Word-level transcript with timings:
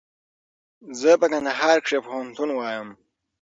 زه 0.99 1.09
په 1.21 1.25
کندهار 1.31 1.77
کښي 1.83 1.97
پوهنتون 2.05 2.49
وایم. 2.53 2.89